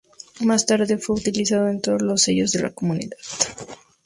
Más 0.39 0.65
tarde 0.65 0.97
fue 0.97 1.15
ya 1.17 1.29
utilizado 1.29 1.67
en 1.67 1.79
todos 1.79 2.01
los 2.01 2.23
sellos 2.23 2.51
de 2.53 2.63
la 2.63 2.71
comunidad. 2.71 3.19